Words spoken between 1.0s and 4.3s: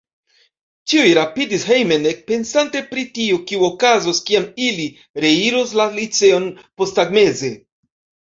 rapidis hejmen, ekpensante pri tio, kio okazos,